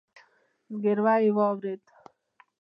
[0.71, 1.83] ځګيروی يې واورېد.